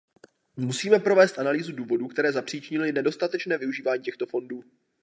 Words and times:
Musíme 0.55 0.99
provést 0.99 1.39
analýzu 1.39 1.71
důvodů, 1.75 2.07
které 2.07 2.31
zapríčinily 2.31 2.91
nedostatečné 2.91 3.57
využívání 3.57 4.01
těchto 4.03 4.25
fondů. 4.25 4.63